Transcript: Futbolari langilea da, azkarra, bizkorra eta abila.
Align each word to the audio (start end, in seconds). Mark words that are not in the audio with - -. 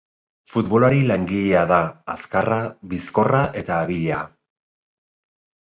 Futbolari 0.53 1.01
langilea 1.11 1.61
da, 1.73 1.77
azkarra, 2.15 2.59
bizkorra 2.95 3.43
eta 3.63 3.79
abila. 3.85 4.23